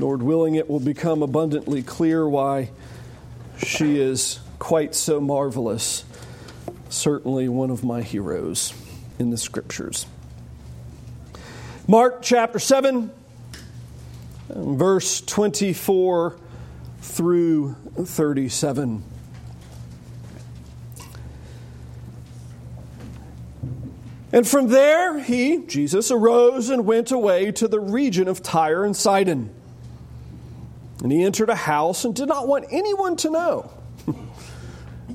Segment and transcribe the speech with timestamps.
[0.00, 2.70] Lord willing, it will become abundantly clear why
[3.58, 6.04] she is quite so marvelous.
[6.88, 8.72] Certainly one of my heroes
[9.18, 10.06] in the scriptures.
[11.86, 13.10] Mark chapter 7,
[14.48, 16.38] verse 24
[17.02, 19.02] through 37.
[24.32, 28.96] And from there, he, Jesus, arose and went away to the region of Tyre and
[28.96, 29.50] Sidon.
[31.02, 33.70] And he entered a house and did not want anyone to know.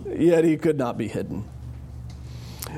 [0.06, 1.46] Yet he could not be hidden.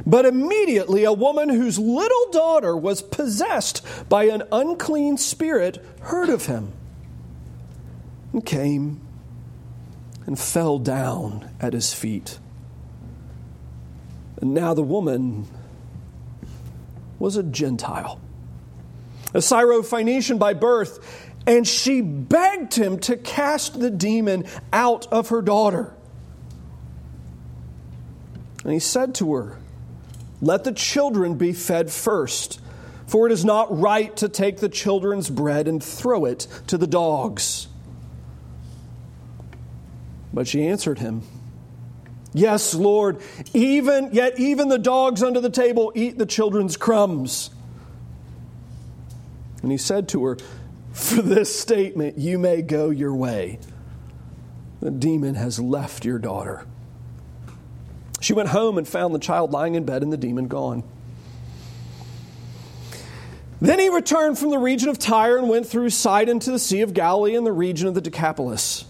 [0.06, 6.46] But immediately a woman whose little daughter was possessed by an unclean spirit heard of
[6.46, 6.74] him
[8.34, 9.02] and came
[10.26, 12.38] and fell down at his feet.
[14.42, 15.48] And now the woman
[17.18, 18.20] was a Gentile,
[19.34, 25.42] a Syrophoenician by birth, and she begged him to cast the demon out of her
[25.42, 25.94] daughter.
[28.66, 29.58] And he said to her,
[30.42, 32.60] Let the children be fed first,
[33.08, 36.86] for it is not right to take the children's bread and throw it to the
[36.86, 37.70] dogs.
[40.34, 41.22] But she answered him,
[42.34, 43.22] Yes, Lord,
[43.54, 47.52] even yet even the dogs under the table eat the children's crumbs.
[49.64, 50.38] And he said to her,
[50.98, 53.60] For this statement you may go your way.
[54.82, 56.66] The demon has left your daughter.
[58.20, 60.84] She went home and found the child lying in bed and the demon gone.
[63.62, 66.82] Then he returned from the region of Tyre and went through Sidon to the Sea
[66.82, 68.84] of Galilee and the region of the Decapolis.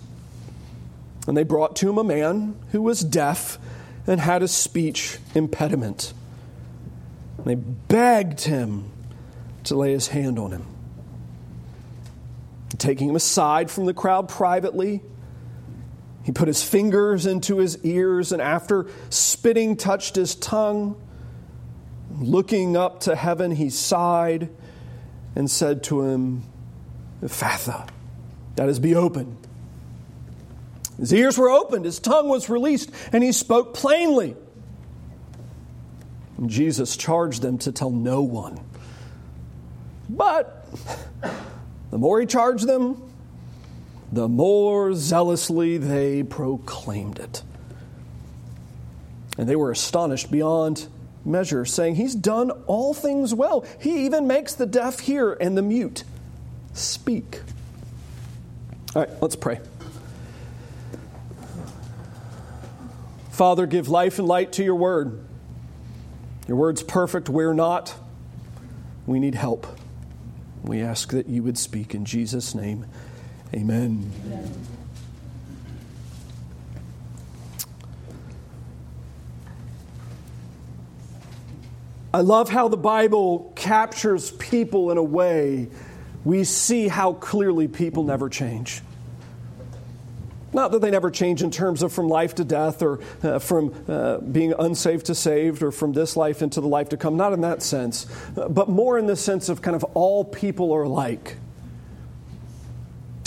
[1.28, 3.60] And they brought to him a man who was deaf
[4.08, 6.14] and had a speech impediment.
[7.38, 8.92] And they begged him
[9.66, 10.77] to lay his hand on him.
[12.78, 15.02] Taking him aside from the crowd privately,
[16.24, 21.02] he put his fingers into his ears and after spitting touched his tongue.
[22.20, 24.50] Looking up to heaven, he sighed
[25.36, 26.44] and said to him,
[27.22, 27.88] Ephphatha,
[28.56, 29.38] that is, be open.
[30.98, 34.36] His ears were opened, his tongue was released, and he spoke plainly.
[36.38, 38.60] And Jesus charged them to tell no one.
[40.10, 40.68] But
[41.92, 43.02] the more he charged them,
[44.12, 47.44] the more zealously they proclaimed it.
[49.38, 50.88] And they were astonished beyond
[51.26, 53.66] measure, saying, He's done all things well.
[53.80, 56.04] He even makes the deaf hear and the mute
[56.74, 57.42] speak.
[58.96, 59.60] All right, let's pray.
[63.30, 65.24] Father, give life and light to your word.
[66.48, 67.94] Your word's perfect, we're not.
[69.06, 69.68] We need help.
[70.68, 72.86] We ask that you would speak in Jesus' name.
[73.54, 74.12] Amen.
[74.26, 74.54] Amen.
[82.14, 85.70] I love how the Bible captures people in a way
[86.26, 88.82] we see how clearly people never change.
[90.54, 93.74] Not that they never change in terms of from life to death or uh, from
[93.88, 97.34] uh, being unsafe to saved or from this life into the life to come, not
[97.34, 100.84] in that sense, uh, but more in the sense of kind of all people are
[100.84, 101.38] alike.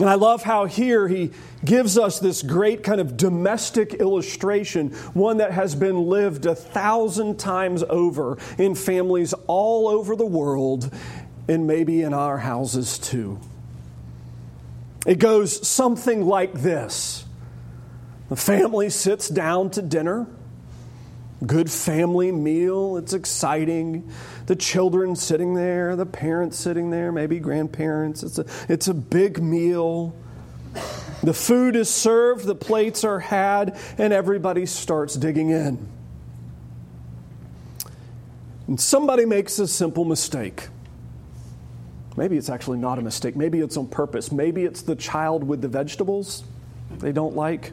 [0.00, 1.30] And I love how here he
[1.62, 7.38] gives us this great kind of domestic illustration, one that has been lived a thousand
[7.38, 10.90] times over in families all over the world
[11.48, 13.38] and maybe in our houses too.
[15.06, 17.24] It goes something like this
[18.28, 20.26] The family sits down to dinner,
[21.46, 24.10] good family meal, it's exciting.
[24.46, 28.22] The children sitting there, the parents sitting there, maybe grandparents.
[28.22, 30.14] It's a, it's a big meal.
[31.22, 35.86] The food is served, the plates are had, and everybody starts digging in.
[38.66, 40.68] And somebody makes a simple mistake.
[42.20, 43.34] Maybe it's actually not a mistake.
[43.34, 44.30] Maybe it's on purpose.
[44.30, 46.44] Maybe it's the child with the vegetables
[46.98, 47.72] they don't like.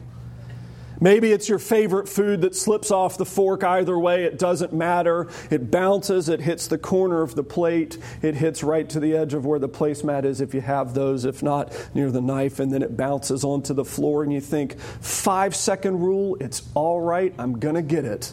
[1.02, 4.24] Maybe it's your favorite food that slips off the fork either way.
[4.24, 5.28] It doesn't matter.
[5.50, 9.34] It bounces, it hits the corner of the plate, it hits right to the edge
[9.34, 12.72] of where the placemat is if you have those, if not near the knife, and
[12.72, 14.22] then it bounces onto the floor.
[14.22, 18.32] And you think, five second rule, it's all right, I'm going to get it.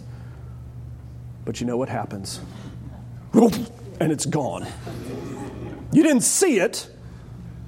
[1.44, 2.40] But you know what happens?
[3.98, 4.68] And it's gone.
[5.96, 6.90] You didn't see it,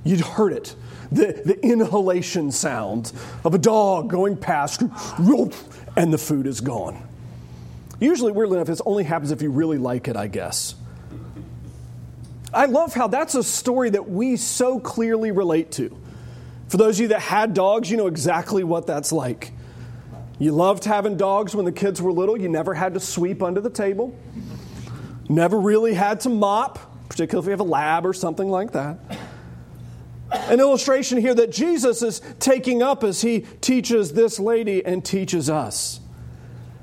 [0.04, 0.76] you'd heard it.
[1.14, 3.14] The, the inhalation sound
[3.46, 7.02] of a dog going past, and the food is gone.
[8.02, 10.76] Usually, weirdly enough, this only happens if you really like it, I guess.
[12.54, 15.98] I love how that's a story that we so clearly relate to.
[16.68, 19.54] For those of you that had dogs, you know exactly what that's like.
[20.38, 22.38] You loved having dogs when the kids were little.
[22.38, 24.20] You never had to sweep under the table,
[25.30, 26.80] never really had to mop,
[27.10, 28.98] particularly if you have a lab or something like that.
[30.32, 35.50] An illustration here that Jesus is taking up as he teaches this lady and teaches
[35.50, 36.02] us.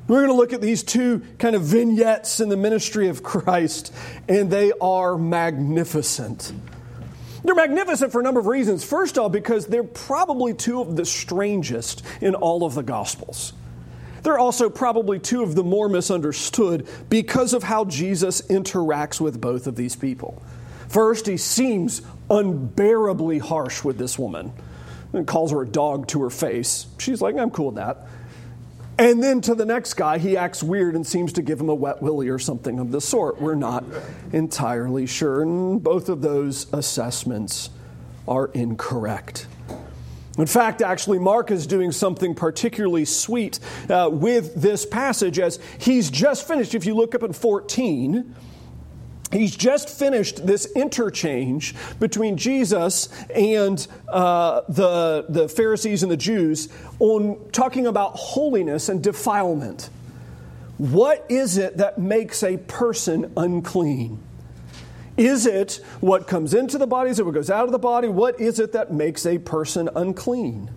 [0.06, 3.92] We're going to look at these two kind of vignettes in the ministry of Christ,
[4.28, 6.52] and they are magnificent.
[7.42, 8.84] They're magnificent for a number of reasons.
[8.84, 13.52] First of all, because they're probably two of the strangest in all of the Gospels.
[14.24, 19.66] They're also probably two of the more misunderstood because of how Jesus interacts with both
[19.66, 20.42] of these people.
[20.88, 22.00] First, he seems
[22.30, 24.52] unbearably harsh with this woman
[25.12, 26.86] and calls her a dog to her face.
[26.98, 28.06] She's like, I'm cool with that.
[28.98, 31.74] And then to the next guy, he acts weird and seems to give him a
[31.74, 33.40] wet willy or something of the sort.
[33.40, 33.84] We're not
[34.32, 35.42] entirely sure.
[35.42, 37.70] And both of those assessments
[38.26, 39.48] are incorrect.
[40.36, 46.10] In fact, actually, Mark is doing something particularly sweet uh, with this passage as he's
[46.10, 46.74] just finished.
[46.74, 48.34] If you look up in 14,
[49.34, 56.68] He's just finished this interchange between Jesus and uh, the, the Pharisees and the Jews
[57.00, 59.90] on talking about holiness and defilement.
[60.78, 64.20] What is it that makes a person unclean?
[65.16, 67.10] Is it what comes into the body?
[67.10, 68.08] Is it what goes out of the body?
[68.08, 70.70] What is it that makes a person unclean?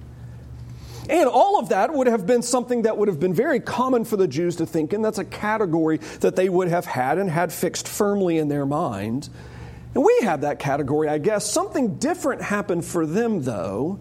[1.09, 4.17] And all of that would have been something that would have been very common for
[4.17, 7.53] the Jews to think, and that's a category that they would have had and had
[7.53, 9.29] fixed firmly in their mind.
[9.95, 11.49] And we have that category, I guess.
[11.49, 13.99] Something different happened for them, though,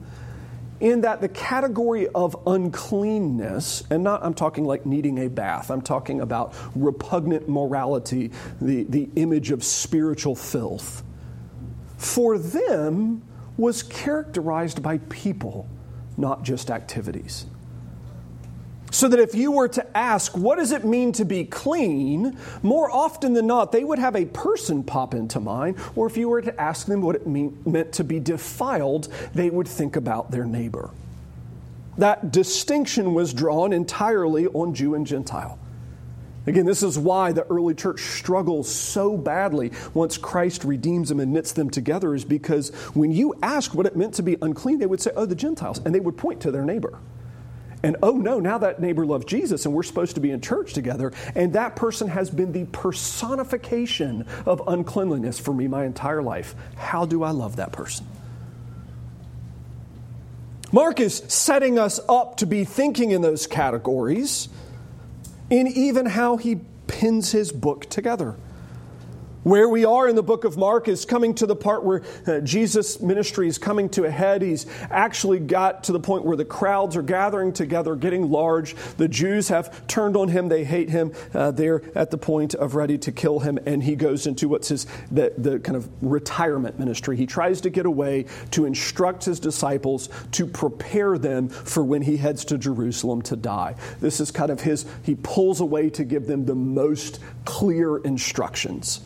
[0.81, 5.83] in that the category of uncleanness, and not I'm talking like needing a bath, I'm
[5.83, 8.31] talking about repugnant morality,
[8.61, 11.03] the, the image of spiritual filth,
[11.97, 13.23] for them
[13.57, 15.69] was characterized by people
[16.17, 17.47] not just activities.
[18.97, 22.39] So that if you were to ask, what does it mean to be clean?
[22.63, 25.77] More often than not, they would have a person pop into mind.
[25.95, 29.51] Or if you were to ask them what it mean, meant to be defiled, they
[29.51, 30.89] would think about their neighbor.
[31.99, 35.59] That distinction was drawn entirely on Jew and Gentile.
[36.47, 41.35] Again, this is why the early church struggles so badly once Christ redeems them and
[41.35, 44.87] knits them together, is because when you ask what it meant to be unclean, they
[44.87, 45.83] would say, Oh, the Gentiles.
[45.85, 46.99] And they would point to their neighbor.
[47.87, 50.73] And oh no, now that neighbor loves Jesus and we're supposed to be in church
[50.73, 56.57] together, and that person has been the personification of uncleanliness for me my entire life.
[56.75, 58.05] How do I love that person?
[60.73, 64.49] Mark is setting us up to be thinking in those categories
[65.49, 68.35] in even how he pins his book together.
[69.47, 72.41] Where we are in the book of Mark is coming to the part where uh,
[72.41, 74.43] Jesus' ministry is coming to a head.
[74.43, 78.75] He's actually got to the point where the crowds are gathering together, getting large.
[78.97, 80.49] The Jews have turned on him.
[80.49, 81.13] They hate him.
[81.33, 83.57] Uh, they're at the point of ready to kill him.
[83.67, 87.17] And he goes into what's his, the, the kind of retirement ministry.
[87.17, 92.17] He tries to get away to instruct his disciples to prepare them for when he
[92.17, 93.77] heads to Jerusalem to die.
[94.01, 99.03] This is kind of his, he pulls away to give them the most clear instructions.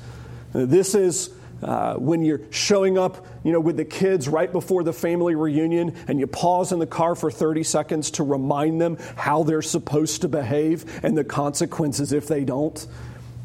[0.52, 1.30] This is
[1.62, 5.94] uh, when you're showing up, you know, with the kids right before the family reunion,
[6.08, 10.22] and you pause in the car for 30 seconds to remind them how they're supposed
[10.22, 12.86] to behave and the consequences if they don't.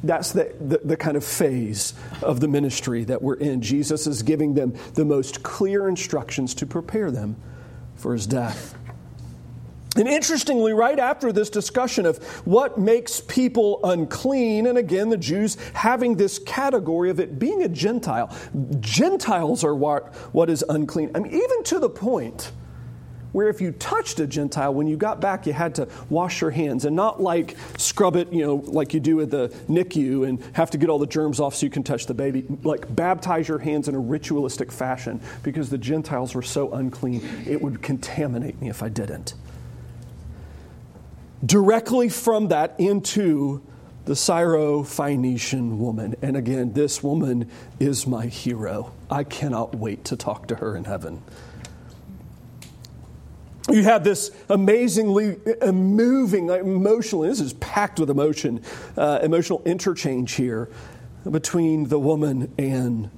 [0.04, 3.62] That's the, the, the, kind of phase of the ministry that we're in.
[3.62, 7.36] Jesus is giving them the most clear instructions to prepare them
[7.96, 8.78] for his death.
[9.96, 15.56] And interestingly, right after this discussion of what makes people unclean, and again, the Jews
[15.74, 18.36] having this category of it being a Gentile,
[18.82, 21.12] Gentiles are what, what is unclean.
[21.16, 22.52] I mean, even to the point
[23.32, 26.52] where if you touched a Gentile, when you got back, you had to wash your
[26.52, 30.42] hands and not like scrub it, you know, like you do at the NICU and
[30.54, 32.46] have to get all the germs off so you can touch the baby.
[32.64, 37.62] Like baptize your hands in a ritualistic fashion because the Gentiles were so unclean, it
[37.62, 39.34] would contaminate me if I didn't
[41.46, 43.62] directly from that into
[44.06, 46.16] the Syrophoenician woman.
[46.22, 47.50] And again, this woman
[47.80, 48.94] is my hero.
[49.10, 51.22] I cannot wait to talk to her in heaven.
[53.70, 58.62] You have this amazingly uh, moving, emotional, this is packed with emotion,
[58.96, 60.70] uh, emotional interchange here
[61.30, 63.10] between the woman and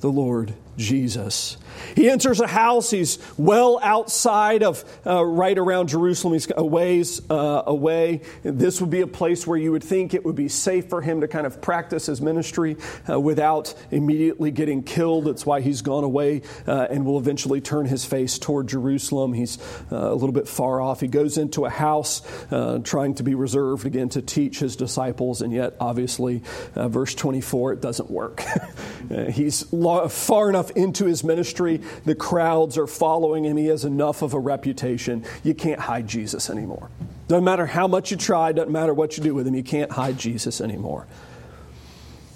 [0.00, 1.56] the Lord Jesus.
[1.94, 2.90] He enters a house.
[2.90, 6.34] He's well outside of, uh, right around Jerusalem.
[6.34, 8.22] He's a ways uh, away.
[8.42, 11.20] This would be a place where you would think it would be safe for him
[11.20, 12.76] to kind of practice his ministry
[13.08, 15.26] uh, without immediately getting killed.
[15.26, 19.32] That's why he's gone away uh, and will eventually turn his face toward Jerusalem.
[19.32, 19.58] He's
[19.90, 21.00] uh, a little bit far off.
[21.00, 25.42] He goes into a house uh, trying to be reserved again to teach his disciples,
[25.42, 26.42] and yet, obviously,
[26.74, 28.42] verse 24, it doesn't work.
[29.30, 29.64] he's
[30.08, 31.61] far enough into his ministry
[32.04, 33.56] the crowds are following him.
[33.56, 35.24] He has enough of a reputation.
[35.42, 36.90] You can't hide Jesus anymore.
[37.28, 39.90] Doesn't matter how much you try, doesn't matter what you do with him, you can't
[39.90, 41.06] hide Jesus anymore.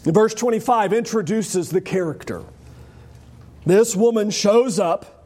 [0.05, 2.43] Verse 25 introduces the character.
[3.65, 5.25] This woman shows up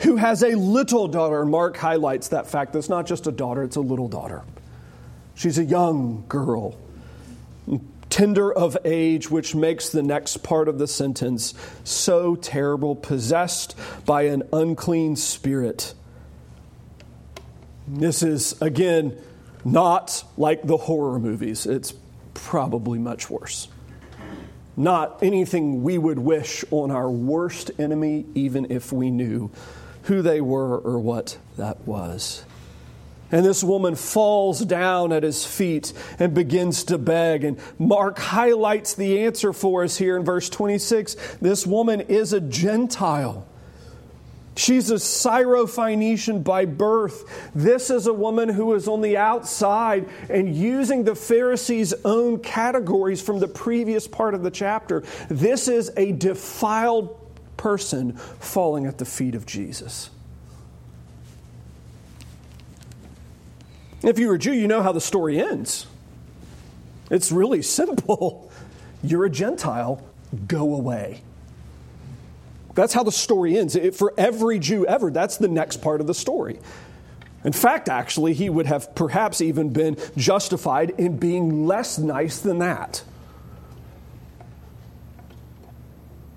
[0.00, 1.44] who has a little daughter.
[1.44, 2.72] Mark highlights that fact.
[2.72, 4.42] That's not just a daughter, it's a little daughter.
[5.34, 6.76] She's a young girl
[8.18, 14.22] tender of age, which makes the next part of the sentence so terrible, possessed by
[14.22, 15.94] an unclean spirit.
[17.86, 19.16] This is, again,
[19.64, 21.64] not like the horror movies.
[21.64, 21.94] It's
[22.34, 23.68] probably much worse.
[24.76, 29.52] Not anything we would wish on our worst enemy, even if we knew
[30.02, 32.44] who they were or what that was.
[33.30, 37.44] And this woman falls down at his feet and begins to beg.
[37.44, 41.14] And Mark highlights the answer for us here in verse 26.
[41.40, 43.46] This woman is a Gentile.
[44.56, 47.50] She's a Syrophoenician by birth.
[47.54, 53.22] This is a woman who is on the outside and using the Pharisees' own categories
[53.22, 55.04] from the previous part of the chapter.
[55.28, 57.16] This is a defiled
[57.56, 60.10] person falling at the feet of Jesus.
[64.02, 65.86] If you're a Jew, you know how the story ends.
[67.10, 68.50] It's really simple.
[69.02, 70.02] You're a Gentile,
[70.46, 71.22] go away.
[72.74, 73.76] That's how the story ends.
[73.96, 76.58] for every Jew ever, that's the next part of the story.
[77.44, 82.58] In fact, actually, he would have perhaps even been justified in being less nice than
[82.58, 83.02] that.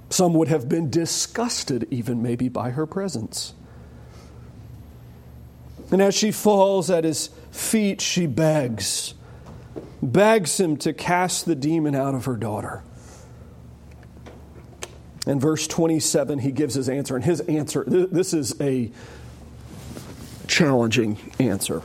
[0.09, 3.53] Some would have been disgusted, even maybe, by her presence.
[5.91, 9.13] And as she falls at his feet, she begs,
[10.01, 12.83] begs him to cast the demon out of her daughter.
[15.27, 18.91] In verse 27, he gives his answer, and his answer, this is a
[20.47, 21.83] challenging answer.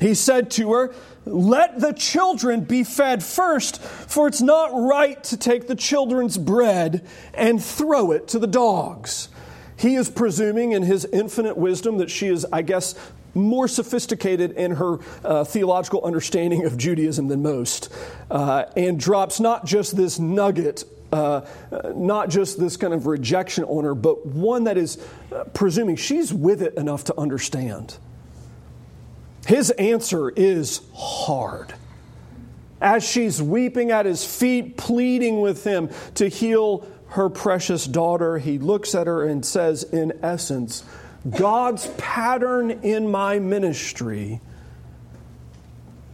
[0.00, 0.94] He said to her,
[1.24, 7.06] Let the children be fed first, for it's not right to take the children's bread
[7.34, 9.28] and throw it to the dogs.
[9.78, 12.94] He is presuming in his infinite wisdom that she is, I guess,
[13.36, 17.92] more sophisticated in her uh, theological understanding of Judaism than most,
[18.30, 21.42] uh, and drops not just this nugget, uh,
[21.94, 24.98] not just this kind of rejection on her, but one that is
[25.32, 27.96] uh, presuming she's with it enough to understand.
[29.46, 31.74] His answer is hard.
[32.80, 38.58] As she's weeping at his feet, pleading with him to heal her precious daughter, he
[38.58, 40.84] looks at her and says, in essence,
[41.30, 44.40] God's pattern in my ministry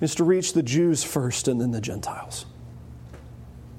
[0.00, 2.46] is to reach the Jews first and then the Gentiles.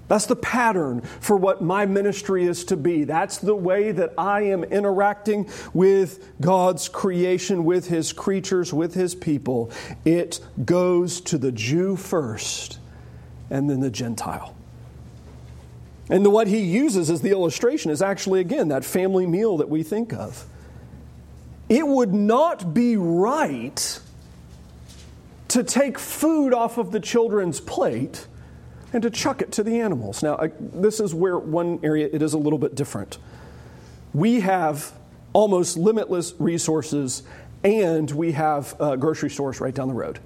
[0.08, 3.04] That's the pattern for what my ministry is to be.
[3.04, 9.16] That's the way that I am interacting with God's creation, with His creatures, with His
[9.16, 9.72] people.
[10.06, 12.80] It goes to the Jew first
[13.50, 14.56] and then the Gentile.
[16.10, 19.70] And the, what he uses as the illustration is actually, again, that family meal that
[19.70, 20.46] we think of.
[21.74, 24.00] It would not be right
[25.48, 28.28] to take food off of the children's plate
[28.94, 30.22] and to chuck it to the animals.
[30.22, 33.18] Now, I, this is where one area it is a little bit different.
[34.14, 34.92] We have
[35.34, 37.24] almost limitless resources,
[37.64, 40.20] and we have grocery stores right down the road.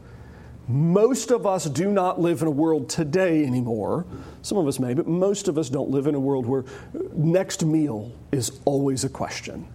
[0.68, 4.06] Most of us do not live in a world today anymore.
[4.42, 6.66] Some of us may, but most of us don't live in a world where
[7.14, 9.66] next meal is always a question.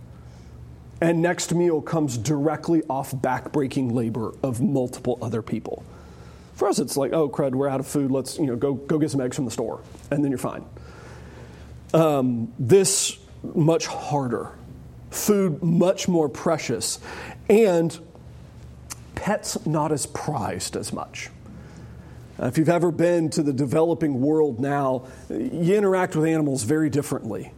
[1.03, 5.85] And next meal comes directly off backbreaking labor of multiple other people.
[6.55, 8.13] For us, it's like, oh, crud, we're out of food.
[8.13, 9.81] Let's you know, go, go get some eggs from the store,
[10.13, 10.65] and then you're fine.
[11.93, 14.53] Um, this, much harder.
[15.11, 17.01] Food, much more precious.
[17.51, 17.99] And
[19.17, 21.31] pets not as prized as much.
[22.41, 26.91] Uh, if you've ever been to the developing world now, you interact with animals very
[26.91, 27.53] differently.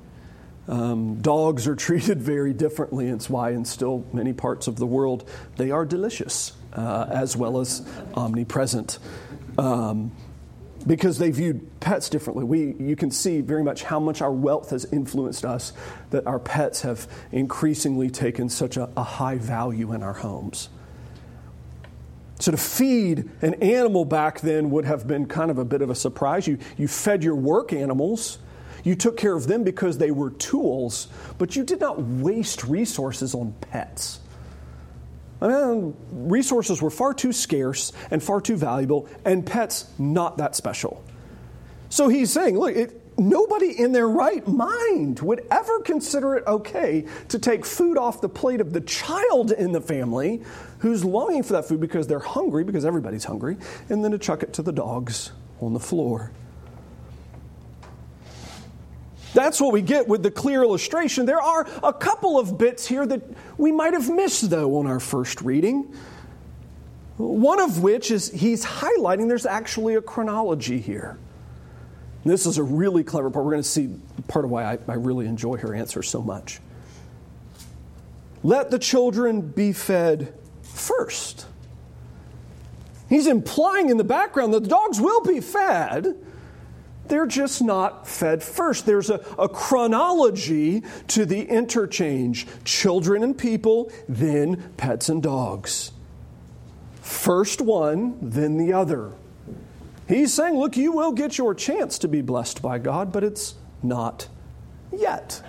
[0.68, 3.08] Um, dogs are treated very differently.
[3.08, 7.60] It's why, in still many parts of the world, they are delicious uh, as well
[7.60, 8.98] as omnipresent.
[9.58, 10.12] Um,
[10.86, 12.44] because they viewed pets differently.
[12.44, 15.72] We, you can see very much how much our wealth has influenced us,
[16.10, 20.68] that our pets have increasingly taken such a, a high value in our homes.
[22.40, 25.88] So, to feed an animal back then would have been kind of a bit of
[25.88, 26.46] a surprise.
[26.46, 28.38] You, you fed your work animals,
[28.84, 33.34] you took care of them because they were tools, but you did not waste resources
[33.34, 34.20] on pets.
[35.40, 40.54] I mean, resources were far too scarce and far too valuable, and pets not that
[40.54, 41.02] special.
[41.88, 47.06] So he's saying, look, it, nobody in their right mind would ever consider it okay
[47.28, 50.42] to take food off the plate of the child in the family
[50.78, 53.56] who's longing for that food because they're hungry, because everybody's hungry,
[53.88, 56.30] and then to chuck it to the dogs on the floor.
[59.34, 61.26] That's what we get with the clear illustration.
[61.26, 63.22] There are a couple of bits here that
[63.58, 65.94] we might have missed, though, on our first reading.
[67.16, 71.18] One of which is he's highlighting there's actually a chronology here.
[72.24, 73.44] This is a really clever part.
[73.44, 73.94] We're going to see
[74.28, 76.60] part of why I, I really enjoy her answer so much.
[78.42, 81.46] Let the children be fed first.
[83.08, 86.16] He's implying in the background that the dogs will be fed,
[87.08, 88.86] they're just not fed first.
[88.86, 95.92] There's a, a, chronology to the interchange children and people, then pets and dogs.
[97.02, 99.12] First one, then the other.
[100.08, 103.54] He's saying, look, you will get your chance to be blessed by God, but it's
[103.82, 104.28] not
[104.92, 105.42] yet.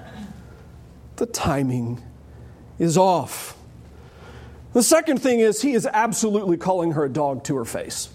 [1.15, 2.01] The timing
[2.79, 3.57] is off.
[4.73, 8.09] The second thing is, he is absolutely calling her a dog to her face.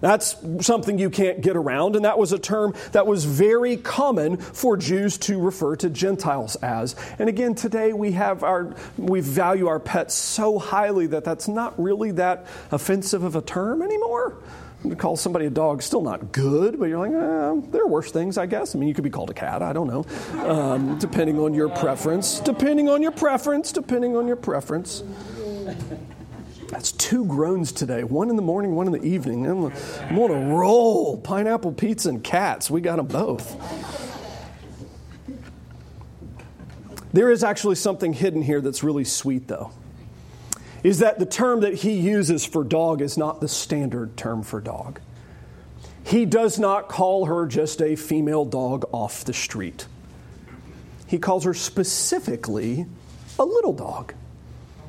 [0.00, 4.38] That's something you can't get around, and that was a term that was very common
[4.38, 6.96] for Jews to refer to Gentiles as.
[7.18, 11.80] And again, today we have our we value our pets so highly that that's not
[11.80, 14.36] really that offensive of a term anymore.
[14.88, 18.10] To call somebody a dog still not good, but you're like, eh, there are worse
[18.10, 18.74] things, I guess.
[18.74, 19.60] I mean, you could be called a cat.
[19.60, 20.06] I don't know,
[20.48, 22.40] um, depending on your preference.
[22.40, 23.72] Depending on your preference.
[23.72, 25.02] Depending on your preference.
[26.70, 28.04] That's two groans today.
[28.04, 29.44] One in the morning, one in the evening.
[29.44, 29.72] I'm,
[30.08, 31.16] I'm on a roll.
[31.16, 32.70] Pineapple pizza and cats.
[32.70, 33.56] We got them both.
[37.12, 39.72] There is actually something hidden here that's really sweet, though.
[40.84, 44.60] Is that the term that he uses for dog is not the standard term for
[44.60, 45.00] dog.
[46.04, 49.86] He does not call her just a female dog off the street.
[51.08, 52.86] He calls her specifically
[53.40, 54.14] a little dog.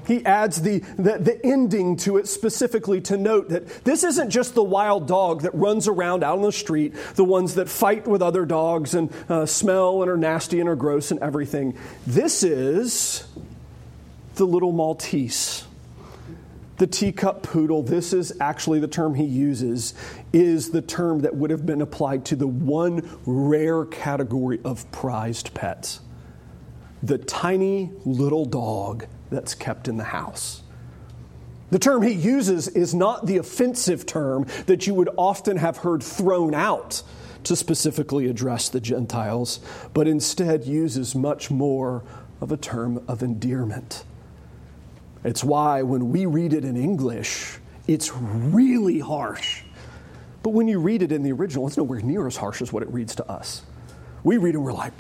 [0.08, 4.54] He adds the, the, the, ending to it specifically to note that this isn't just
[4.54, 8.22] the wild dog that runs around out on the street, the ones that fight with
[8.22, 11.78] other dogs and uh, smell and are nasty and are gross and everything.
[12.08, 13.28] This is
[14.36, 15.66] the little Maltese.
[16.78, 19.94] The teacup poodle, this is actually the term he uses,
[20.34, 25.54] is the term that would have been applied to the one rare category of prized
[25.54, 26.00] pets
[27.04, 30.62] the tiny little dog that's kept in the house.
[31.72, 36.04] The term he uses is not the offensive term that you would often have heard
[36.04, 37.02] thrown out
[37.46, 39.60] to specifically address the Gentiles,
[39.94, 42.04] but instead uses much more
[42.42, 44.04] of a term of endearment.
[45.24, 49.64] It's why when we read it in English, it's really harsh.
[50.44, 52.84] But when you read it in the original, it's nowhere near as harsh as what
[52.84, 53.62] it reads to us.
[54.24, 54.94] We read it and we're like,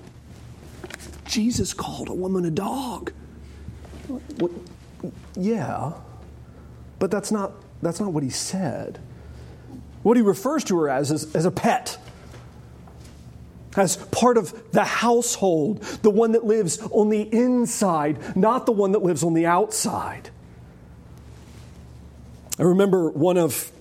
[1.31, 3.13] Jesus called a woman a dog.
[5.35, 5.93] Yeah,
[6.99, 8.99] but that's not, that's not what he said.
[10.03, 11.97] What he refers to her as is as a pet,
[13.77, 18.91] as part of the household, the one that lives on the inside, not the one
[18.91, 20.29] that lives on the outside.
[22.59, 23.71] I remember one of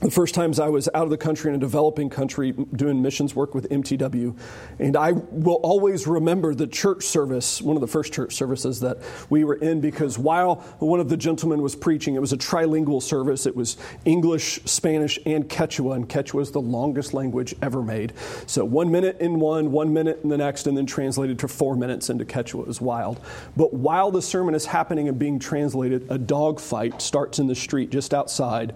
[0.00, 3.34] the first times I was out of the country in a developing country doing missions
[3.34, 4.36] work with MTW.
[4.78, 8.98] And I will always remember the church service, one of the first church services that
[9.28, 13.02] we were in, because while one of the gentlemen was preaching, it was a trilingual
[13.02, 13.44] service.
[13.44, 15.96] It was English, Spanish, and Quechua.
[15.96, 18.12] And Quechua is the longest language ever made.
[18.46, 21.74] So one minute in one, one minute in the next, and then translated to four
[21.74, 22.68] minutes into Quechua.
[22.68, 23.20] Was wild.
[23.56, 27.54] But while the sermon is happening and being translated, a dog fight starts in the
[27.54, 28.74] street just outside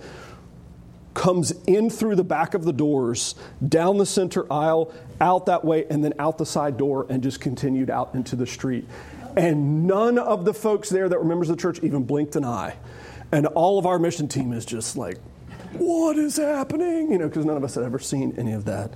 [1.14, 3.34] comes in through the back of the doors,
[3.66, 7.40] down the center aisle, out that way, and then out the side door, and just
[7.40, 8.86] continued out into the street.
[9.36, 12.44] And none of the folks there that were members of the church even blinked an
[12.44, 12.76] eye.
[13.30, 15.18] And all of our mission team is just like,
[15.72, 17.10] what is happening?
[17.12, 18.92] You know, because none of us had ever seen any of that.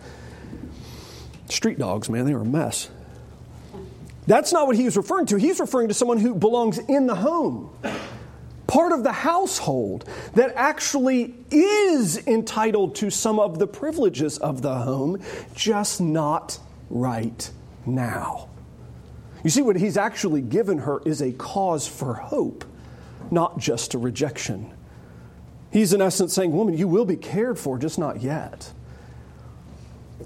[1.48, 2.90] Street dogs, man, they were a mess.
[4.26, 5.37] That's not what he was referring to.
[5.37, 7.70] He's referring to someone who belongs in the home
[8.66, 14.74] part of the household that actually is entitled to some of the privileges of the
[14.74, 15.20] home,
[15.55, 16.59] just not
[16.90, 17.50] right
[17.85, 18.48] now.
[19.44, 22.64] You see, what he's actually given her is a cause for hope,
[23.31, 24.72] not just a rejection.
[25.70, 28.72] He's, in essence, saying, Woman, you will be cared for, just not yet.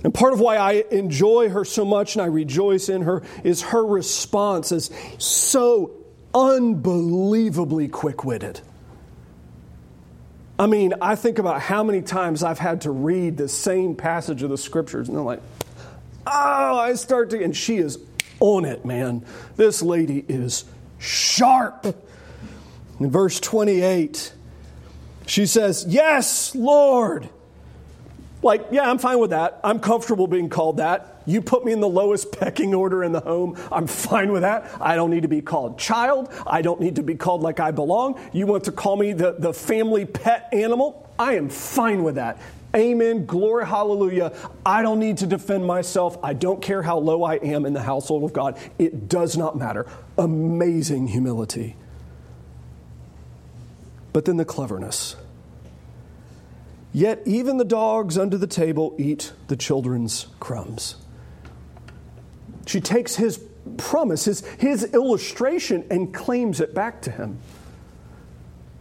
[0.05, 3.63] And part of why I enjoy her so much and I rejoice in her is
[3.63, 6.00] her response is so
[6.35, 8.61] unbelievably quick witted.
[10.59, 14.43] I mean, I think about how many times I've had to read the same passage
[14.43, 15.41] of the scriptures, and I'm like,
[16.27, 17.99] oh, I start to, and she is
[18.41, 19.25] on it, man.
[19.57, 20.65] This lady is
[20.99, 21.87] sharp.
[22.99, 24.35] In verse 28,
[25.27, 27.29] she says, Yes, Lord.
[28.43, 29.61] Like, yeah, I'm fine with that.
[29.63, 31.20] I'm comfortable being called that.
[31.31, 33.57] You put me in the lowest pecking order in the home.
[33.71, 34.69] I'm fine with that.
[34.81, 36.29] I don't need to be called child.
[36.45, 38.21] I don't need to be called like I belong.
[38.33, 41.09] You want to call me the, the family pet animal?
[41.21, 42.41] I am fine with that.
[42.75, 43.27] Amen.
[43.27, 44.33] Glory, hallelujah.
[44.67, 46.19] I don't need to defend myself.
[46.23, 48.59] I don't care how low I am in the household of God.
[48.79, 49.87] It does not matter.
[50.19, 51.77] Amazing humility.
[54.13, 55.15] But then the cleverness.
[56.93, 60.97] Yet even the dogs under the table eat the children's crumbs.
[62.67, 63.43] She takes his
[63.77, 67.39] promise, his, his illustration, and claims it back to him.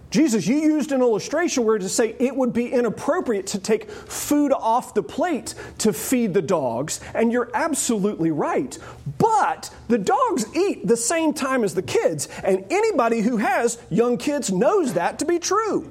[0.09, 4.51] Jesus, you used an illustration where to say it would be inappropriate to take food
[4.51, 8.75] off the plate to feed the dogs, and you're absolutely right.
[9.19, 14.17] But the dogs eat the same time as the kids, and anybody who has young
[14.17, 15.87] kids knows that to be true.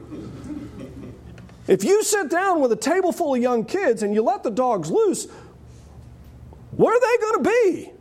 [1.68, 4.51] If you sit down with a table full of young kids and you let the
[4.51, 5.29] dogs loose,
[6.79, 7.93] where are they going to be?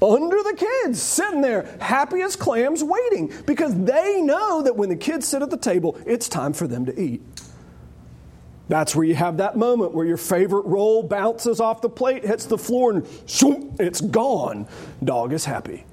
[0.00, 4.96] Under the kids, sitting there, happy as clams, waiting, because they know that when the
[4.96, 7.20] kids sit at the table, it's time for them to eat.
[8.68, 12.46] That's where you have that moment where your favorite roll bounces off the plate, hits
[12.46, 14.68] the floor, and shoom, it's gone.
[15.02, 15.84] Dog is happy.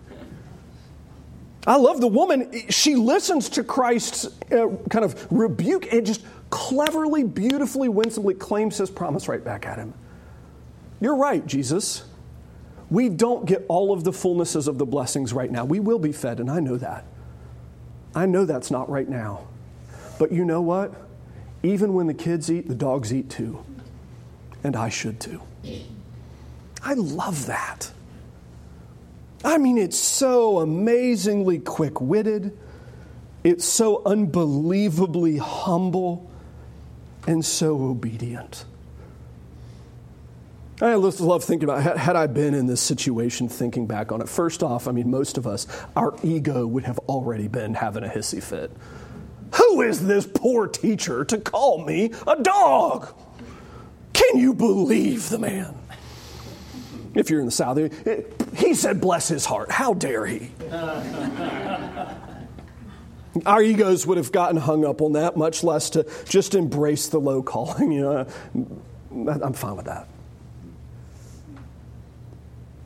[1.66, 2.70] I love the woman.
[2.70, 8.92] She listens to Christ's uh, kind of rebuke and just cleverly, beautifully, winsomely claims his
[8.92, 9.96] promise right back at him.
[11.00, 12.06] You're right, Jesus.
[12.90, 15.66] We don't get all of the fullnesses of the blessings right now.
[15.66, 17.06] We will be fed, and I know that.
[18.16, 19.48] I know that's not right now.
[20.18, 20.94] But you know what?
[21.64, 23.64] Even when the kids eat, the dogs eat too.
[24.64, 25.42] And I should too.
[26.84, 27.92] I love that.
[29.44, 32.58] I mean, it's so amazingly quick witted,
[33.44, 36.30] it's so unbelievably humble,
[37.28, 38.66] and so obedient.
[40.80, 44.30] I just love thinking about had I been in this situation, thinking back on it.
[44.30, 48.08] First off, I mean, most of us, our ego would have already been having a
[48.08, 48.72] hissy fit.
[49.56, 53.12] Who is this poor teacher to call me a dog?
[54.14, 55.74] Can you believe the man?
[57.16, 57.80] If you're in the South,
[58.56, 59.72] he said, bless his heart.
[59.72, 60.52] How dare he?
[63.48, 67.20] Our egos would have gotten hung up on that, much less to just embrace the
[67.20, 67.92] low calling.
[67.92, 68.28] You know,
[69.44, 70.08] I'm fine with that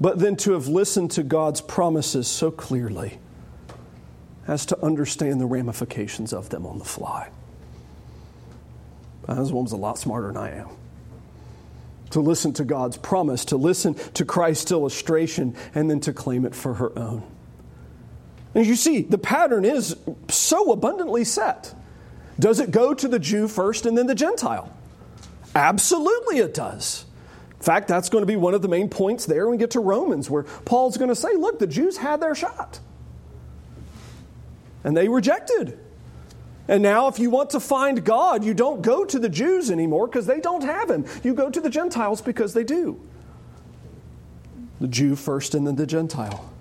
[0.01, 3.19] but then to have listened to God's promises so clearly
[4.47, 7.29] as to understand the ramifications of them on the fly.
[9.27, 10.69] This woman's a lot smarter than I am.
[12.09, 16.55] To listen to God's promise, to listen to Christ's illustration, and then to claim it
[16.55, 17.23] for her own.
[18.55, 19.95] As you see, the pattern is
[20.29, 21.75] so abundantly set.
[22.39, 24.75] Does it go to the Jew first and then the Gentile?
[25.53, 27.05] Absolutely, it does.
[27.61, 29.69] In fact, that's going to be one of the main points there when we get
[29.71, 32.79] to Romans, where Paul's going to say, look, the Jews had their shot.
[34.83, 35.77] And they rejected.
[36.67, 40.07] And now, if you want to find God, you don't go to the Jews anymore
[40.07, 41.05] because they don't have Him.
[41.23, 42.99] You go to the Gentiles because they do.
[44.79, 46.51] The Jew first and then the Gentile.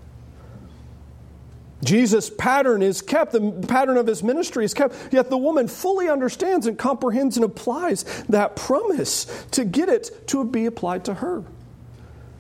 [1.82, 6.08] Jesus' pattern is kept, the pattern of his ministry is kept, yet the woman fully
[6.08, 11.42] understands and comprehends and applies that promise to get it to be applied to her.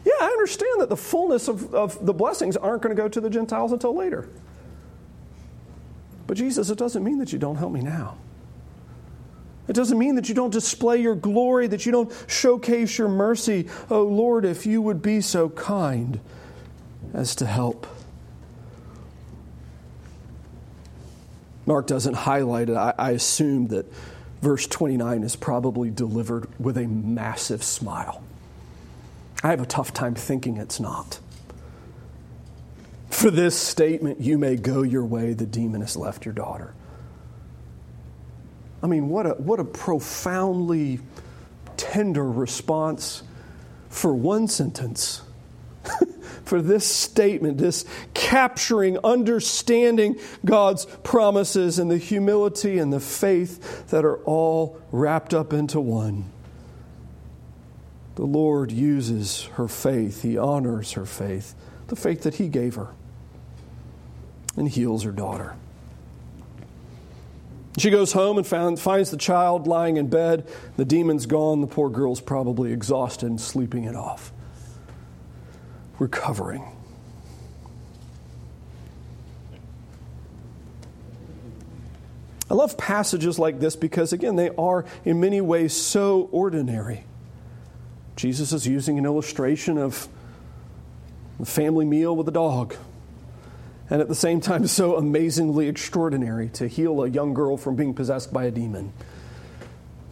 [0.04, 3.20] Yeah, I understand that the fullness of, of the blessings aren't going to go to
[3.20, 4.28] the Gentiles until later.
[6.26, 8.16] But Jesus, it doesn't mean that you don't help me now.
[9.68, 13.68] It doesn't mean that you don't display your glory, that you don't showcase your mercy.
[13.88, 16.18] Oh Lord, if you would be so kind
[17.14, 17.86] as to help.
[21.70, 22.76] Mark doesn't highlight it.
[22.76, 23.86] I, I assume that
[24.42, 28.24] verse 29 is probably delivered with a massive smile.
[29.44, 31.20] I have a tough time thinking it's not.
[33.08, 36.74] For this statement, you may go your way, the demon has left your daughter.
[38.82, 40.98] I mean, what a, what a profoundly
[41.76, 43.22] tender response
[43.90, 45.22] for one sentence.
[46.44, 54.04] for this statement, this capturing, understanding God's promises and the humility and the faith that
[54.04, 56.24] are all wrapped up into one.
[58.16, 61.54] The Lord uses her faith, He honors her faith,
[61.86, 62.88] the faith that He gave her,
[64.56, 65.54] and heals her daughter.
[67.78, 70.46] She goes home and found, finds the child lying in bed.
[70.76, 71.60] The demon's gone.
[71.60, 74.32] The poor girl's probably exhausted and sleeping it off.
[76.00, 76.64] Recovering.
[82.50, 87.04] I love passages like this because, again, they are in many ways so ordinary.
[88.16, 90.08] Jesus is using an illustration of
[91.38, 92.74] a family meal with a dog
[93.90, 97.92] and at the same time so amazingly extraordinary to heal a young girl from being
[97.92, 98.92] possessed by a demon,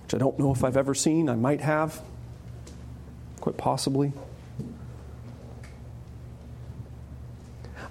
[0.02, 1.28] which I don't know if I've ever seen.
[1.28, 2.02] I might have,
[3.40, 4.12] quite possibly.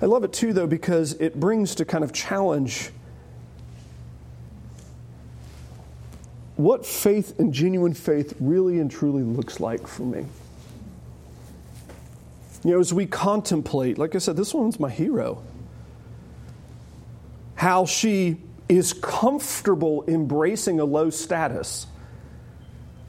[0.01, 2.91] I love it too, though, because it brings to kind of challenge
[6.55, 10.25] what faith and genuine faith really and truly looks like for me.
[12.63, 15.43] You know, as we contemplate, like I said, this one's my hero
[17.57, 18.37] how she
[18.69, 21.87] is comfortable embracing a low status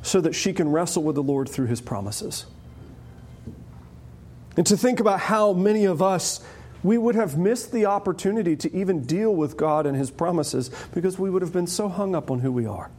[0.03, 2.46] so that she can wrestle with the Lord through his promises.
[4.57, 6.40] And to think about how many of us
[6.83, 11.19] we would have missed the opportunity to even deal with God and his promises because
[11.19, 12.91] we would have been so hung up on who we are.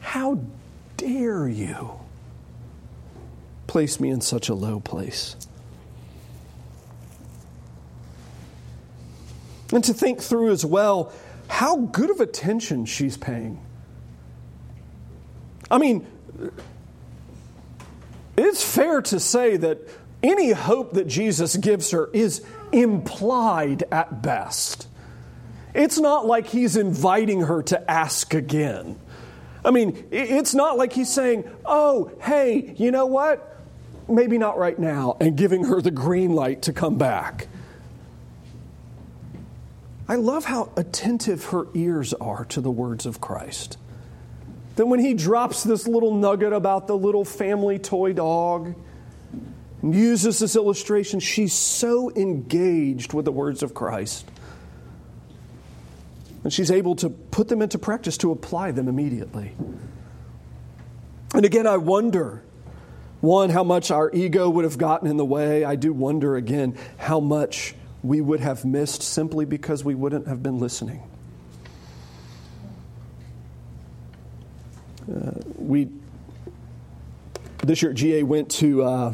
[0.00, 0.40] How
[0.96, 1.92] dare you
[3.66, 5.36] place me in such a low place?
[9.72, 11.12] And to think through as well
[11.48, 13.60] how good of attention she's paying.
[15.70, 16.06] I mean,
[18.36, 19.80] it's fair to say that
[20.22, 24.88] any hope that Jesus gives her is implied at best.
[25.74, 28.98] It's not like he's inviting her to ask again.
[29.64, 33.56] I mean, it's not like he's saying, oh, hey, you know what?
[34.08, 37.48] Maybe not right now, and giving her the green light to come back.
[40.08, 43.76] I love how attentive her ears are to the words of Christ.
[44.76, 48.74] That when he drops this little nugget about the little family toy dog
[49.82, 54.28] and uses this illustration, she's so engaged with the words of Christ.
[56.42, 59.52] And she's able to put them into practice, to apply them immediately.
[61.34, 62.42] And again, I wonder
[63.20, 65.64] one, how much our ego would have gotten in the way.
[65.64, 70.42] I do wonder again how much we would have missed simply because we wouldn't have
[70.42, 71.02] been listening.
[75.12, 75.88] Uh, we
[77.64, 79.12] this year GA went to uh,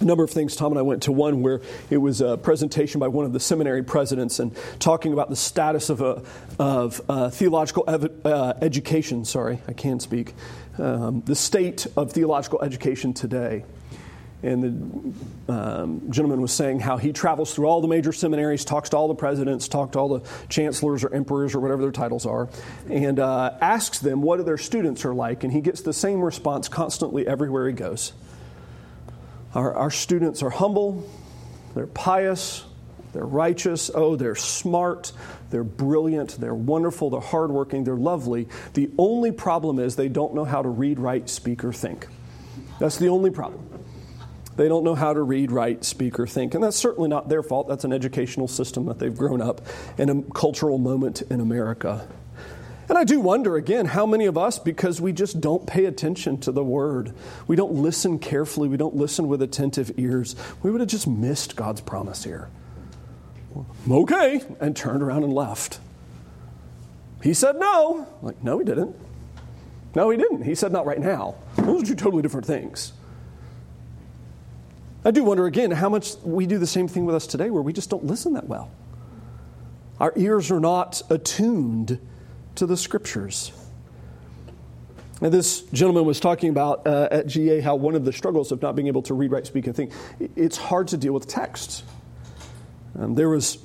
[0.00, 0.56] a number of things.
[0.56, 1.60] Tom and I went to one where
[1.90, 5.90] it was a presentation by one of the seminary presidents and talking about the status
[5.90, 6.22] of a,
[6.58, 9.24] of uh, theological ev- uh, education.
[9.24, 10.34] Sorry, I can't speak.
[10.78, 13.64] Um, the state of theological education today.
[14.42, 15.14] And
[15.46, 18.96] the um, gentleman was saying how he travels through all the major seminaries, talks to
[18.96, 22.48] all the presidents, talks to all the chancellors or emperors or whatever their titles are,
[22.88, 25.44] and uh, asks them what their students are like.
[25.44, 28.14] And he gets the same response constantly everywhere he goes.
[29.54, 31.08] Our, our students are humble,
[31.74, 32.64] they're pious,
[33.12, 35.12] they're righteous, oh, they're smart,
[35.50, 38.48] they're brilliant, they're wonderful, they're hardworking, they're lovely.
[38.74, 42.06] The only problem is they don't know how to read, write, speak, or think.
[42.78, 43.66] That's the only problem.
[44.56, 46.54] They don't know how to read, write, speak, or think.
[46.54, 47.66] And that's certainly not their fault.
[47.66, 49.62] That's an educational system that they've grown up
[49.96, 52.06] in a cultural moment in America.
[52.90, 56.38] And I do wonder again how many of us, because we just don't pay attention
[56.38, 57.14] to the word,
[57.46, 61.54] we don't listen carefully, we don't listen with attentive ears, we would have just missed
[61.54, 62.50] God's promise here.
[63.88, 65.78] Okay, and turned around and left.
[67.22, 68.08] He said no.
[68.22, 68.96] Like, no, he didn't.
[69.94, 70.42] No, he didn't.
[70.42, 71.36] He said not right now.
[71.58, 72.92] Those are two totally different things.
[75.04, 77.62] I do wonder again how much we do the same thing with us today where
[77.62, 78.68] we just don't listen that well.
[80.00, 82.00] Our ears are not attuned
[82.56, 83.52] to the scriptures.
[85.22, 88.62] And this gentleman was talking about uh, at GA how one of the struggles of
[88.62, 89.92] not being able to read, write, speak, and think,
[90.34, 91.82] it's hard to deal with texts.
[92.98, 93.58] Um, there was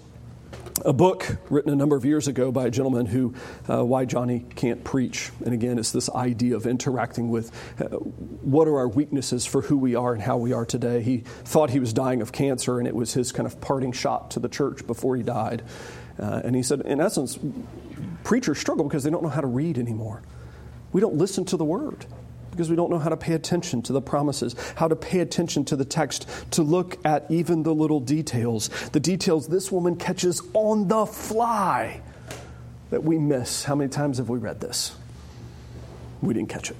[0.83, 3.33] a book written a number of years ago by a gentleman who,
[3.69, 5.31] uh, Why Johnny Can't Preach.
[5.45, 9.77] And again, it's this idea of interacting with uh, what are our weaknesses for who
[9.77, 11.01] we are and how we are today.
[11.01, 14.31] He thought he was dying of cancer, and it was his kind of parting shot
[14.31, 15.63] to the church before he died.
[16.19, 17.39] Uh, and he said, in essence,
[18.25, 20.21] preachers struggle because they don't know how to read anymore.
[20.91, 22.05] We don't listen to the word
[22.51, 25.63] because we don't know how to pay attention to the promises, how to pay attention
[25.65, 30.41] to the text, to look at even the little details, the details this woman catches
[30.53, 32.01] on the fly
[32.89, 33.63] that we miss.
[33.63, 34.95] How many times have we read this?
[36.21, 36.77] We didn't catch it.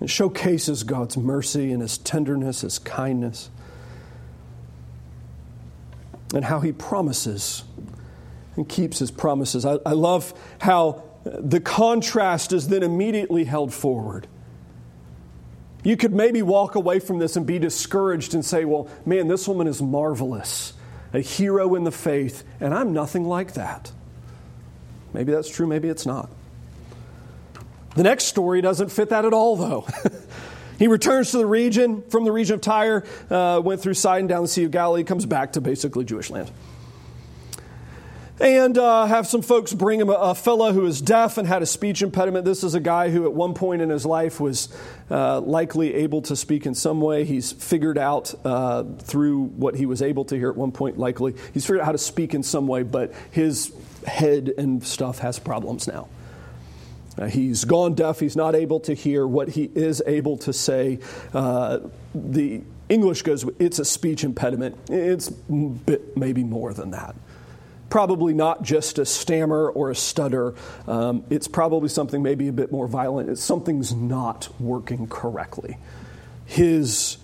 [0.00, 3.50] It showcases God's mercy and His tenderness, His kindness,
[6.34, 7.64] and how He promises
[8.56, 9.64] and keeps His promises.
[9.64, 14.26] I, I love how the contrast is then immediately held forward.
[15.82, 19.46] You could maybe walk away from this and be discouraged and say, well, man, this
[19.46, 20.72] woman is marvelous,
[21.12, 23.92] a hero in the faith, and I'm nothing like that.
[25.12, 26.28] Maybe that's true, maybe it's not.
[27.94, 29.86] The next story doesn't fit that at all, though.
[30.78, 34.42] he returns to the region, from the region of Tyre, uh, went through Sidon down
[34.42, 36.50] the Sea of Galilee, comes back to basically Jewish land.
[38.38, 41.62] And uh, have some folks bring him a, a, fellow who is deaf and had
[41.62, 42.44] a speech impediment.
[42.44, 44.68] This is a guy who, at one point in his life, was
[45.10, 47.24] uh, likely able to speak in some way.
[47.24, 51.34] He's figured out uh, through what he was able to hear at one point, likely,
[51.54, 53.72] he's figured out how to speak in some way, but his
[54.06, 56.08] head and stuff has problems now.
[57.18, 58.20] Uh, he's gone deaf.
[58.20, 60.98] He's not able to hear what he is able to say.
[61.32, 61.80] Uh,
[62.14, 64.76] the English goes, it's a speech impediment.
[64.88, 67.16] It's bit, maybe more than that.
[67.88, 70.54] Probably not just a stammer or a stutter.
[70.86, 73.30] Um, it's probably something maybe a bit more violent.
[73.30, 75.78] It's something's not working correctly.
[76.44, 77.18] His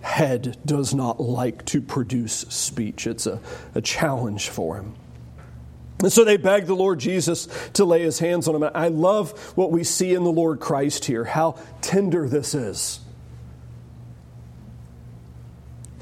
[0.00, 3.06] head does not like to produce speech.
[3.06, 3.40] It's a,
[3.74, 4.94] a challenge for him.
[6.00, 8.70] And so they begged the Lord Jesus to lay his hands on him.
[8.74, 13.00] I love what we see in the Lord Christ here, how tender this is.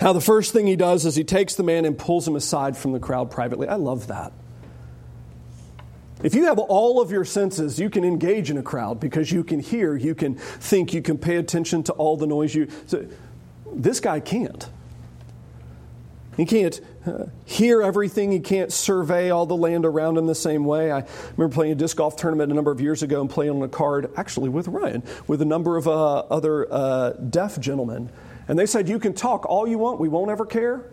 [0.00, 2.76] How the first thing he does is he takes the man and pulls him aside
[2.76, 3.68] from the crowd privately.
[3.68, 4.32] I love that.
[6.24, 9.44] If you have all of your senses, you can engage in a crowd because you
[9.44, 12.68] can hear, you can think, you can pay attention to all the noise you.
[12.86, 13.06] So
[13.72, 14.68] this guy can't.
[16.36, 16.80] He can't
[17.44, 18.32] hear everything.
[18.32, 20.90] He can't survey all the land around him the same way.
[20.90, 21.04] I
[21.36, 23.68] remember playing a disc golf tournament a number of years ago and playing on a
[23.68, 28.10] card, actually with Ryan, with a number of uh, other uh, deaf gentlemen.
[28.48, 30.90] And they said, You can talk all you want, we won't ever care.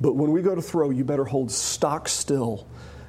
[0.00, 2.68] But when we go to throw, you better hold stock still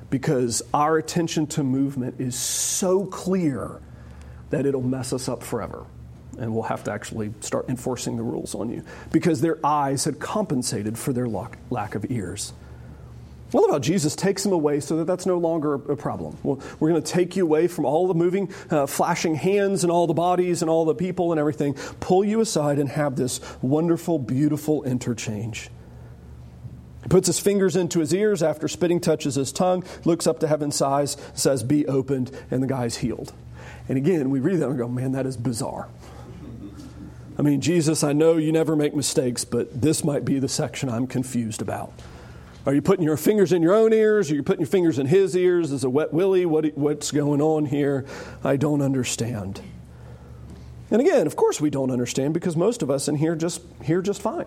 [0.10, 3.80] because our attention to movement is so clear
[4.50, 5.86] that it'll mess us up forever
[6.40, 10.20] and we'll have to actually start enforcing the rules on you because their eyes had
[10.20, 12.54] compensated for their lack of ears.
[13.54, 16.38] I love how Jesus takes them away so that that's no longer a problem.
[16.44, 19.92] Well, we're going to take you away from all the moving, uh, flashing hands and
[19.92, 23.42] all the bodies and all the people and everything, pull you aside and have this
[23.64, 25.72] wonderful, beautiful interchange.
[27.02, 30.48] He puts his fingers into his ears after spitting touches his tongue, looks up to
[30.48, 33.34] heaven's sighs, says, Be opened, and the guy's healed.
[33.88, 35.88] And again, we read that and go, Man, that is bizarre.
[37.40, 40.90] I mean, Jesus, I know you never make mistakes, but this might be the section
[40.90, 41.94] I'm confused about.
[42.66, 44.30] Are you putting your fingers in your own ears?
[44.30, 45.72] Are you putting your fingers in his ears?
[45.72, 46.46] Is a wet willy?
[46.46, 48.06] What, what's going on here?
[48.44, 49.62] I don't understand.
[50.92, 54.02] And again, of course, we don't understand because most of us in here just hear
[54.02, 54.46] just fine.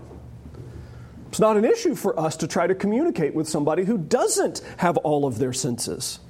[1.28, 4.98] It's not an issue for us to try to communicate with somebody who doesn't have
[4.98, 6.20] all of their senses.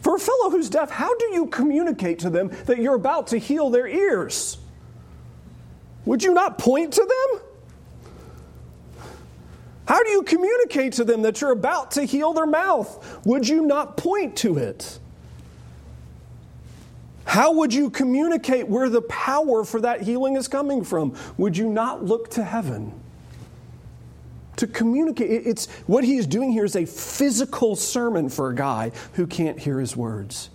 [0.00, 3.38] For a fellow who's deaf, how do you communicate to them that you're about to
[3.38, 4.56] heal their ears?
[6.06, 7.40] Would you not point to them?
[9.86, 13.20] How do you communicate to them that you're about to heal their mouth?
[13.26, 15.00] Would you not point to it?
[17.24, 21.16] How would you communicate where the power for that healing is coming from?
[21.38, 22.92] Would you not look to heaven?
[24.56, 29.26] To communicate, it's what he's doing here is a physical sermon for a guy who
[29.26, 30.50] can't hear his words.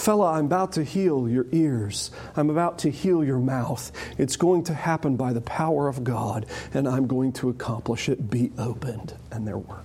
[0.00, 2.10] Fella, I'm about to heal your ears.
[2.34, 3.92] I'm about to heal your mouth.
[4.16, 8.30] It's going to happen by the power of God, and I'm going to accomplish it.
[8.30, 9.12] Be opened.
[9.30, 9.82] And there were.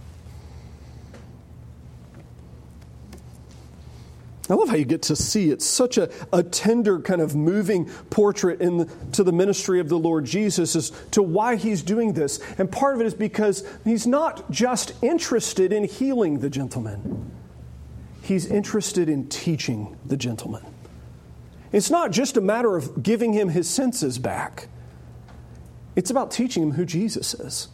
[4.49, 7.89] I love how you get to see it's such a, a tender, kind of moving
[8.10, 12.13] portrait in the, to the ministry of the Lord Jesus as to why he's doing
[12.13, 12.39] this.
[12.58, 17.32] And part of it is because he's not just interested in healing the gentleman
[18.26, 20.65] he's interested in teaching the gentleman.
[21.71, 24.67] It's not just a matter of giving him his senses back,
[25.95, 27.69] it's about teaching him who Jesus is.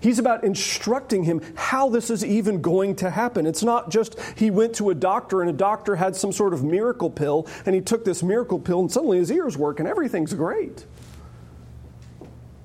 [0.00, 3.46] He's about instructing him how this is even going to happen.
[3.46, 6.62] It's not just he went to a doctor and a doctor had some sort of
[6.62, 10.34] miracle pill and he took this miracle pill and suddenly his ears work and everything's
[10.34, 10.86] great.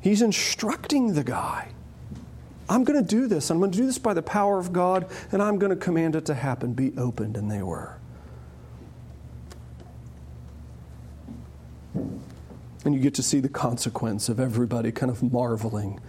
[0.01, 1.71] He's instructing the guy.
[2.71, 3.49] I'm going to do this.
[3.49, 6.15] I'm going to do this by the power of God, and I'm going to command
[6.15, 6.71] it to happen.
[6.71, 7.35] Be opened.
[7.35, 7.97] And they were.
[11.93, 15.99] And you get to see the consequence of everybody kind of marveling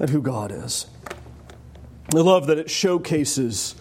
[0.00, 0.86] at who God is.
[2.14, 3.74] I love that it showcases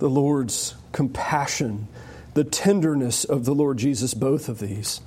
[0.00, 1.88] the Lord's compassion,
[2.34, 5.00] the tenderness of the Lord Jesus, both of these.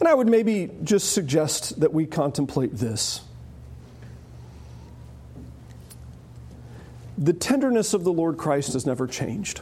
[0.00, 3.20] And I would maybe just suggest that we contemplate this.
[7.16, 9.60] The tenderness of the Lord Christ has never changed.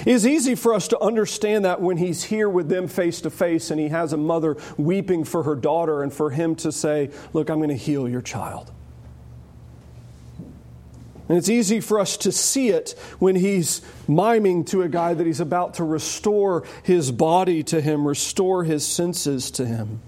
[0.00, 3.30] It is easy for us to understand that when he's here with them face to
[3.30, 7.10] face and he has a mother weeping for her daughter and for him to say,
[7.32, 8.72] Look, I'm going to heal your child.
[11.28, 15.26] And it's easy for us to see it when he's miming to a guy that
[15.26, 20.00] he's about to restore his body to him, restore his senses to him.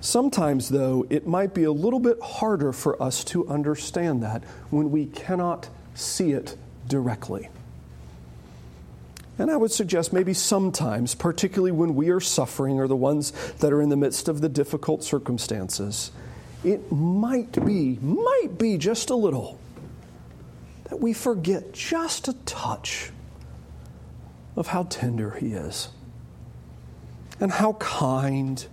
[0.00, 4.90] Sometimes, though, it might be a little bit harder for us to understand that when
[4.90, 6.56] we cannot see it
[6.88, 7.48] directly.
[9.38, 13.72] And I would suggest maybe sometimes, particularly when we are suffering or the ones that
[13.72, 16.10] are in the midst of the difficult circumstances,
[16.64, 19.58] it might be, might be just a little,
[20.84, 23.10] that we forget just a touch
[24.56, 25.88] of how tender He is,
[27.40, 28.66] and how kind,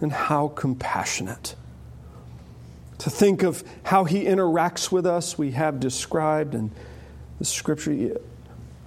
[0.00, 1.54] and how compassionate
[3.00, 6.70] to think of how he interacts with us, we have described in
[7.38, 8.18] the scripture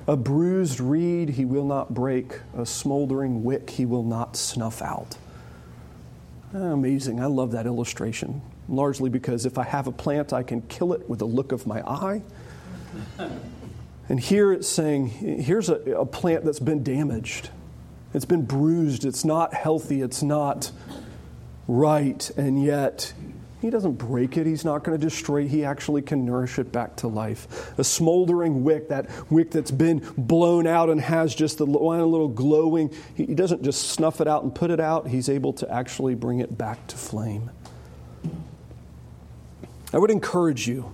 [0.07, 5.17] a bruised reed he will not break, a smoldering wick he will not snuff out.
[6.55, 7.19] Ah, amazing.
[7.19, 11.09] I love that illustration, largely because if I have a plant, I can kill it
[11.09, 12.21] with a look of my eye.
[14.07, 17.49] And here it's saying here's a, a plant that's been damaged,
[18.13, 20.71] it's been bruised, it's not healthy, it's not
[21.67, 23.13] right, and yet
[23.63, 24.45] he doesn't break it.
[24.45, 25.47] He's not going to destroy it.
[25.47, 27.73] He actually can nourish it back to life.
[27.79, 32.93] A smoldering wick, that wick that's been blown out and has just one little glowing,
[33.15, 35.07] he doesn't just snuff it out and put it out.
[35.07, 37.51] He's able to actually bring it back to flame.
[39.93, 40.91] I would encourage you,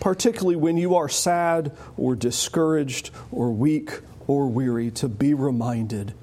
[0.00, 3.90] particularly when you are sad or discouraged or weak
[4.26, 6.14] or weary, to be reminded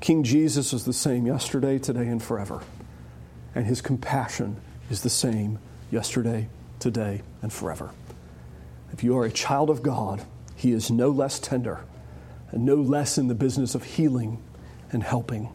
[0.00, 2.62] King Jesus is the same yesterday, today, and forever.
[3.54, 4.60] And his compassion
[4.90, 5.58] is the same
[5.90, 7.90] yesterday, today, and forever.
[8.92, 10.22] If you are a child of God,
[10.54, 11.80] He is no less tender
[12.50, 14.42] and no less in the business of healing
[14.92, 15.48] and helping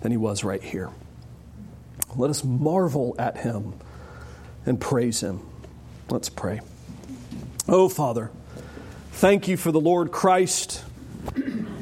[0.00, 0.90] than He was right here.
[2.16, 3.74] Let us marvel at Him
[4.64, 5.40] and praise Him.
[6.08, 6.60] Let's pray.
[7.68, 8.30] Oh, Father,
[9.12, 10.84] thank you for the Lord Christ.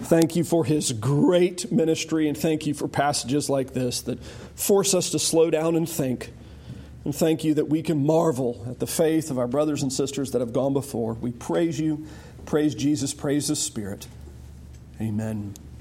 [0.03, 4.23] Thank you for his great ministry, and thank you for passages like this that
[4.55, 6.33] force us to slow down and think
[7.07, 10.33] and thank you that we can marvel at the faith of our brothers and sisters
[10.33, 11.13] that have gone before.
[11.13, 12.05] We praise you,
[12.47, 14.09] praise Jesus, praise the Spirit.
[15.01, 15.55] Amen.